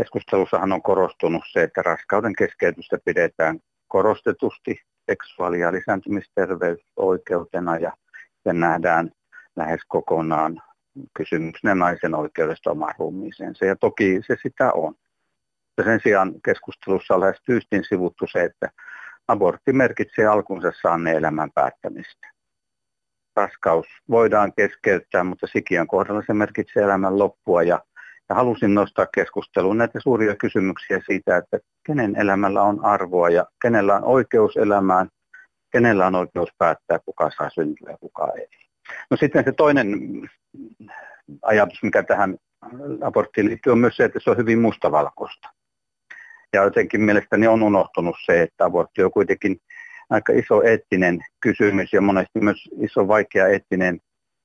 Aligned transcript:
keskustelussahan 0.00 0.72
on 0.72 0.82
korostunut 0.82 1.42
se, 1.52 1.62
että 1.62 1.82
raskauden 1.82 2.36
keskeytystä 2.36 2.98
pidetään 3.04 3.58
korostetusti 3.88 4.80
seksuaali- 5.10 5.60
ja 5.60 5.72
lisääntymisterveysoikeutena 5.72 7.76
ja 7.76 7.92
se 8.44 8.52
nähdään 8.52 9.10
lähes 9.56 9.80
kokonaan 9.88 10.62
kysymyksenä 11.14 11.74
naisen 11.74 12.14
oikeudesta 12.14 12.70
omaan 12.70 12.94
ruumiiseensa. 12.98 13.64
Ja 13.64 13.76
toki 13.76 14.20
se 14.26 14.36
sitä 14.42 14.72
on. 14.72 14.94
Sen 15.84 16.00
sijaan 16.02 16.34
keskustelussa 16.44 17.14
on 17.14 17.20
lähes 17.20 17.42
tyystin 17.46 17.84
sivuttu 17.84 18.24
se, 18.32 18.44
että 18.44 18.70
abortti 19.28 19.72
merkitsee 19.72 20.26
alkunsa 20.26 20.72
saaneen 20.82 21.16
elämän 21.16 21.50
päättämistä. 21.54 22.30
Raskaus 23.36 23.86
voidaan 24.10 24.52
keskeyttää, 24.56 25.24
mutta 25.24 25.46
sikiön 25.46 25.86
kohdalla 25.86 26.22
se 26.26 26.34
merkitsee 26.34 26.82
elämän 26.82 27.18
loppua 27.18 27.62
ja, 27.62 27.80
ja 28.30 28.34
halusin 28.36 28.74
nostaa 28.74 29.06
keskusteluun 29.14 29.78
näitä 29.78 30.00
suuria 30.00 30.36
kysymyksiä 30.36 31.00
siitä, 31.06 31.36
että 31.36 31.58
kenen 31.86 32.16
elämällä 32.16 32.62
on 32.62 32.84
arvoa 32.84 33.30
ja 33.30 33.46
kenellä 33.62 33.96
on 33.96 34.04
oikeus 34.04 34.56
elämään, 34.56 35.08
kenellä 35.72 36.06
on 36.06 36.14
oikeus 36.14 36.48
päättää, 36.58 36.98
kuka 36.98 37.30
saa 37.38 37.50
syntyä 37.50 37.90
ja 37.90 37.98
kuka 38.00 38.32
ei. 38.38 38.46
No 39.10 39.16
sitten 39.16 39.44
se 39.44 39.52
toinen 39.52 39.88
ajatus, 41.42 41.82
mikä 41.82 42.02
tähän 42.02 42.36
aborttiin 43.02 43.46
liittyy, 43.46 43.72
on 43.72 43.78
myös 43.78 43.96
se, 43.96 44.04
että 44.04 44.20
se 44.22 44.30
on 44.30 44.36
hyvin 44.36 44.58
mustavalkoista. 44.58 45.48
Ja 46.52 46.62
jotenkin 46.64 47.00
mielestäni 47.00 47.46
on 47.46 47.62
unohtunut 47.62 48.16
se, 48.26 48.42
että 48.42 48.64
abortti 48.64 49.02
on 49.02 49.12
kuitenkin 49.12 49.60
aika 50.10 50.32
iso 50.32 50.62
eettinen 50.62 51.24
kysymys 51.40 51.92
ja 51.92 52.00
monesti 52.00 52.40
myös 52.40 52.68
iso 52.80 53.08
vaikea 53.08 53.48
eettinen 53.48 54.00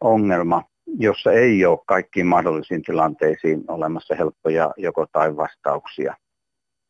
ongelma, 0.00 0.62
jossa 0.86 1.32
ei 1.32 1.64
ole 1.64 1.78
kaikkiin 1.86 2.26
mahdollisiin 2.26 2.82
tilanteisiin 2.82 3.64
olemassa 3.68 4.14
helppoja 4.14 4.70
joko 4.76 5.06
tai 5.12 5.36
vastauksia. 5.36 6.14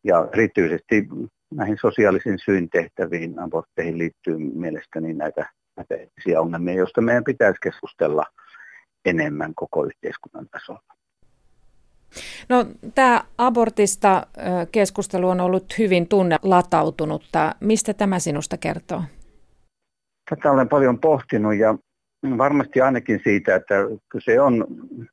Ja 0.04 0.28
erityisesti 0.32 1.08
näihin 1.54 1.78
sosiaalisiin 1.80 2.38
syyn 2.44 2.70
tehtäviin 2.70 3.38
abortteihin 3.38 3.98
liittyy 3.98 4.38
mielestäni 4.38 5.12
näitä, 5.14 5.50
eettisiä 5.90 6.40
ongelmia, 6.40 6.74
joista 6.74 7.00
meidän 7.00 7.24
pitäisi 7.24 7.58
keskustella 7.62 8.24
enemmän 9.04 9.54
koko 9.54 9.84
yhteiskunnan 9.84 10.46
tasolla. 10.50 10.96
No, 12.48 12.66
tämä 12.94 13.24
abortista 13.38 14.26
keskustelu 14.72 15.28
on 15.28 15.40
ollut 15.40 15.78
hyvin 15.78 16.08
tunnelatautunutta. 16.08 17.54
Mistä 17.60 17.94
tämä 17.94 18.18
sinusta 18.18 18.56
kertoo? 18.56 19.02
Tätä 20.30 20.52
olen 20.52 20.68
paljon 20.68 21.00
pohtinut 21.00 21.54
ja 21.54 21.78
varmasti 22.38 22.80
ainakin 22.80 23.20
siitä, 23.24 23.54
että 23.54 23.74
kyse 24.08 24.40
on 24.40 24.66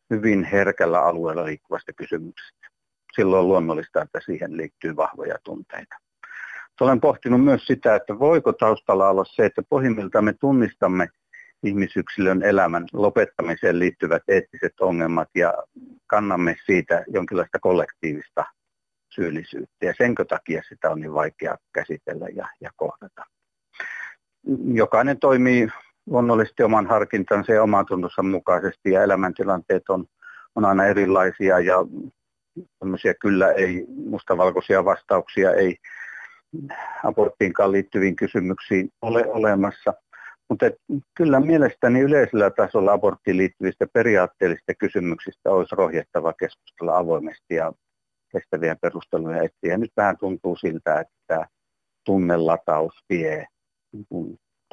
hyvin 0.10 0.44
herkällä 0.44 1.02
alueella 1.02 1.46
liikkuvasta 1.46 1.94
kysymyksestä. 1.94 2.68
Silloin 3.16 3.40
on 3.40 3.48
luonnollista, 3.48 4.02
että 4.02 4.20
siihen 4.26 4.58
liittyy 4.58 4.96
vahvoja 4.96 5.36
tunteita. 5.44 5.96
Olen 6.82 7.02
pohtinut 7.02 7.44
myös 7.44 7.66
sitä, 7.66 7.96
että 7.96 8.20
voiko 8.20 8.54
taustalla 8.54 9.10
olla 9.10 9.26
se, 9.26 9.46
että 9.46 9.62
pohjimmiltaan 9.70 10.26
me 10.26 10.34
tunnistamme 10.34 11.08
ihmisyksilön 11.64 12.44
elämän 12.44 12.86
lopettamiseen 12.94 13.80
liittyvät 13.80 14.24
eettiset 14.28 14.74
ongelmat 14.82 15.30
ja 15.36 15.54
kannamme 16.08 16.56
siitä 16.66 17.04
jonkinlaista 17.08 17.60
kollektiivista 17.60 18.46
syyllisyyttä. 19.10 19.86
Ja 19.86 19.94
senkö 19.98 20.26
takia 20.26 20.62
sitä 20.70 20.90
on 20.90 21.02
niin 21.02 21.14
vaikea 21.14 21.58
käsitellä 21.74 22.28
ja, 22.36 22.48
ja 22.62 22.70
kohdata. 22.76 23.24
Jokainen 24.74 25.20
toimii 25.20 25.68
luonnollisesti 26.06 26.64
oman 26.64 26.88
harkintansa 26.88 27.52
ja 27.52 27.64
oman 27.64 27.86
tunnonsa 27.86 28.24
mukaisesti 28.24 28.92
ja 28.92 29.04
elämäntilanteet 29.04 29.90
on, 29.90 30.06
on 30.56 30.66
aina 30.66 30.86
erilaisia 30.86 31.60
ja 31.60 31.76
tämmöisiä 32.80 33.14
kyllä 33.14 33.52
ei 33.52 33.86
mustavalkoisia 33.88 34.86
vastauksia 34.86 35.52
ei 35.52 35.78
aborttiinkaan 37.04 37.72
liittyviin 37.72 38.16
kysymyksiin 38.16 38.90
ole 39.02 39.26
olemassa. 39.28 39.94
Mutta 40.50 40.66
kyllä 41.18 41.40
mielestäni 41.40 42.00
yleisellä 42.00 42.50
tasolla 42.50 42.94
aborttiin 42.94 43.38
liittyvistä 43.38 43.88
periaatteellisista 43.94 44.74
kysymyksistä 44.74 45.52
olisi 45.52 45.76
rohjettava 45.76 46.34
keskustella 46.34 46.98
avoimesti 46.98 47.56
ja 47.56 47.72
kestäviä 48.32 48.76
perusteluja 48.82 49.44
etsiä. 49.44 49.78
Nyt 49.78 49.92
vähän 49.98 50.18
tuntuu 50.18 50.56
siltä, 50.56 51.00
että 51.00 51.48
tunnelataus 52.06 52.94
vie 53.10 53.48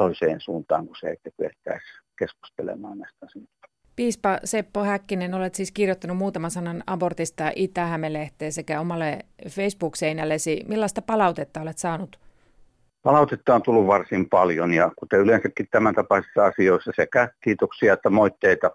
toiseen 0.01 0.41
suuntaan 0.41 0.87
kuin 0.87 0.97
se, 1.01 1.11
että 1.11 1.31
kyettäisiin 1.37 2.01
keskustelemaan 2.19 2.99
näistä 2.99 3.27
asioista. 3.27 3.69
Piispa 3.97 4.39
Seppo 4.45 4.85
Häkkinen, 4.85 5.35
olet 5.35 5.55
siis 5.55 5.73
kirjoittanut 5.73 6.17
muutaman 6.17 6.51
sanan 6.51 6.83
abortista 6.87 7.53
Itä-Hämelehteen 7.57 8.53
sekä 8.53 8.81
omalle 8.81 9.19
Facebook-seinällesi. 9.49 10.65
Millaista 10.69 11.03
palautetta 11.03 11.61
olet 11.61 11.79
saanut? 11.79 12.19
Palautetta 13.03 13.55
on 13.55 13.63
tullut 13.63 13.87
varsin 13.87 14.29
paljon 14.29 14.73
ja 14.73 14.93
kuten 14.97 15.21
yleensäkin 15.21 15.67
tämän 15.71 15.95
tapaisissa 15.95 16.47
asioissa 16.47 16.93
sekä 16.97 17.29
kiitoksia 17.45 17.93
että 17.93 18.11
moitteita. 18.11 18.71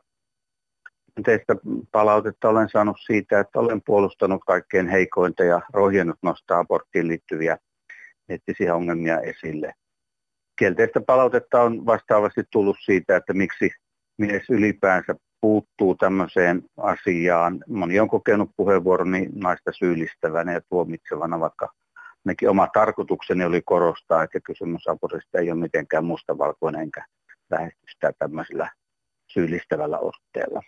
Teistä 1.25 1.56
palautetta 1.92 2.50
olen 2.50 2.69
saanut 2.69 2.97
siitä, 3.06 3.40
että 3.40 3.59
olen 3.59 3.81
puolustanut 3.86 4.42
kaikkein 4.47 4.88
heikointa 4.88 5.44
ja 5.44 5.62
rohjennut 5.74 6.18
nostaa 6.22 6.59
aborttiin 6.59 7.07
liittyviä 7.07 7.57
eettisiä 8.30 8.75
ongelmia 8.75 9.19
esille. 9.19 9.74
Kielteistä 10.60 11.02
palautetta 11.02 11.62
on 11.62 11.86
vastaavasti 11.86 12.44
tullut 12.52 12.78
siitä, 12.86 13.16
että 13.16 13.34
miksi 13.34 13.70
mies 14.18 14.50
ylipäänsä 14.50 15.16
puuttuu 15.42 15.96
tämmöiseen 15.96 16.62
asiaan. 16.78 17.64
Moni 17.68 18.00
on 18.00 18.10
kokenut 18.10 18.50
puheenvuoroni 18.58 19.30
naista 19.36 19.72
syyllistävänä 19.74 20.54
ja 20.54 20.62
tuomitsevana, 20.70 21.40
vaikka 21.40 21.70
Nekin 22.26 22.50
oma 22.50 22.68
tarkoitukseni 22.74 23.46
oli 23.46 23.62
korostaa, 23.66 24.24
että 24.24 24.40
kysymys 24.40 24.88
abortista 24.88 25.40
ei 25.40 25.52
ole 25.52 25.60
mitenkään 25.60 26.06
mustavalkoinen, 26.06 26.82
enkä 26.82 27.06
lähesty 27.52 27.82
sitä 27.94 28.14
tämmöisellä 28.20 28.70
syyllistävällä 29.28 30.00
otteella. 30.00 30.62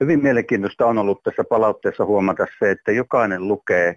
Hyvin 0.00 0.22
mielenkiintoista 0.22 0.86
on 0.86 0.98
ollut 0.98 1.22
tässä 1.22 1.44
palautteessa 1.44 2.04
huomata 2.04 2.46
se, 2.58 2.70
että 2.70 2.92
jokainen 2.92 3.48
lukee 3.48 3.94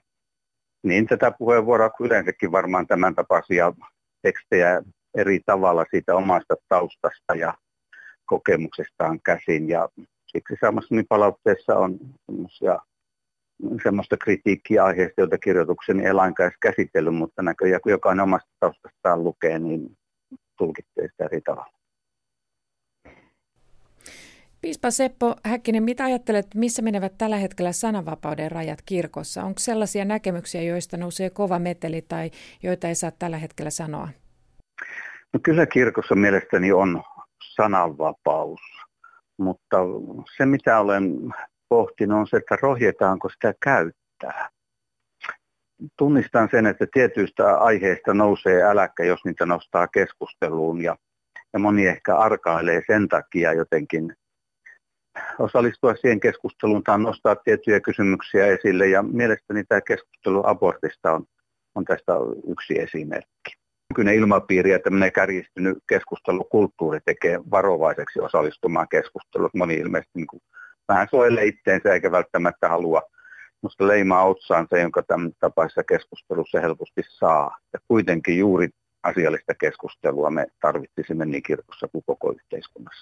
niin 0.84 1.08
tätä 1.08 1.32
puheenvuoroa 1.32 1.90
kuin 1.90 2.08
yleensäkin 2.08 2.52
varmaan 2.52 2.88
tämän 2.88 3.16
tapaisia 3.16 3.74
tekstejä 4.24 4.82
eri 5.18 5.40
tavalla 5.46 5.86
siitä 5.92 6.16
omasta 6.16 6.56
taustasta 6.70 7.36
ja 7.36 7.54
kokemuksestaan 8.26 9.20
käsin. 9.26 9.70
Ja 9.70 9.90
siksi 10.26 10.56
saamassani 10.62 11.04
palautteessa 11.10 11.76
on 11.76 12.00
semmoista 13.84 14.18
kritiikkiä 14.18 14.86
aiheesta, 14.86 15.22
jota 15.22 15.38
kirjoitukseni 15.38 16.06
ei 16.06 16.14
lainkaan 16.14 16.52
käsitellyt, 16.62 17.16
mutta 17.16 17.42
näköjään 17.42 17.82
kun 17.82 17.92
jokainen 17.92 18.24
omasta 18.24 18.50
taustastaan 18.60 19.24
lukee, 19.24 19.60
niin 19.60 19.98
tulkitsee 20.58 21.08
sitä 21.08 21.26
eri 21.26 21.42
tavalla. 21.42 21.83
Piispa 24.64 24.92
Seppo 24.92 25.36
Häkkinen, 25.46 25.84
mitä 25.84 26.04
ajattelet, 26.04 26.48
missä 26.56 26.82
menevät 26.82 27.18
tällä 27.18 27.38
hetkellä 27.38 27.72
sananvapauden 27.72 28.52
rajat 28.52 28.80
kirkossa? 28.86 29.44
Onko 29.44 29.60
sellaisia 29.60 30.06
näkemyksiä, 30.06 30.62
joista 30.62 30.98
nousee 30.98 31.30
kova 31.30 31.60
meteli 31.60 32.02
tai 32.02 32.32
joita 32.64 32.88
ei 32.88 32.96
saa 32.96 33.12
tällä 33.12 33.38
hetkellä 33.38 33.70
sanoa? 33.70 34.10
No 35.34 35.40
kyllä 35.44 35.66
kirkossa 35.66 36.16
mielestäni 36.16 36.72
on 36.72 37.04
sananvapaus, 37.56 38.60
mutta 39.38 39.78
se 40.38 40.46
mitä 40.46 40.80
olen 40.80 41.34
pohtinut 41.70 42.20
on 42.20 42.28
se, 42.28 42.38
että 42.38 42.58
rohjetaanko 42.62 43.30
sitä 43.30 43.54
käyttää. 43.64 44.50
Tunnistan 45.98 46.48
sen, 46.52 46.66
että 46.66 46.86
tietyistä 46.94 47.58
aiheista 47.58 48.14
nousee 48.14 48.64
äläkkä, 48.64 49.04
jos 49.04 49.26
niitä 49.26 49.46
nostaa 49.46 49.88
keskusteluun 49.88 50.82
ja, 50.82 50.96
ja 51.54 51.60
moni 51.60 51.88
ehkä 51.88 52.16
arkailee 52.18 52.82
sen 52.88 53.08
takia 53.08 53.54
jotenkin 53.54 54.16
osallistua 55.40 55.96
siihen 55.96 56.20
keskusteluun 56.20 56.84
tai 56.84 57.00
nostaa 57.00 57.36
tiettyjä 57.36 57.80
kysymyksiä 57.80 58.48
esille 58.48 58.88
ja 58.88 59.04
mielestäni 59.04 59.64
tämä 59.64 59.82
keskustelu 59.82 60.42
abortista 60.46 61.12
on, 61.12 61.26
on 61.76 61.86
tästä 61.86 62.14
yksi 62.48 62.80
esimerkki. 62.80 63.52
Nykyinen 63.90 64.16
ilmapiiri 64.16 64.72
ja 64.72 64.80
tämmöinen 64.80 65.12
kärjistynyt 65.12 65.78
keskustelukulttuuri 65.90 67.00
tekee 67.06 67.40
varovaiseksi 67.52 68.20
osallistumaan 68.20 68.88
keskusteluun. 68.88 69.50
Moni 69.54 69.76
ilmeisesti 69.76 70.12
niin 70.16 70.28
kuin 70.28 70.42
vähän 70.88 71.08
suojelee 71.10 71.46
itteensä 71.46 71.94
eikä 71.94 72.12
välttämättä 72.12 72.70
halua 72.70 73.02
musta 73.62 73.88
leimaa 73.88 74.26
otsaansa, 74.26 74.78
jonka 74.78 75.04
tämän 75.04 75.32
tapaisessa 75.40 75.84
keskustelussa 75.84 76.60
helposti 76.60 77.02
saa. 77.08 77.58
Ja 77.74 77.80
kuitenkin 77.88 78.38
juuri 78.38 78.70
asiallista 79.04 79.54
keskustelua 79.54 80.30
me 80.30 80.48
tarvitsisimme 80.62 81.26
niin 81.26 81.44
kirkossa 81.44 81.88
kuin 81.88 82.04
koko 82.08 82.32
yhteiskunnassa. 82.32 82.92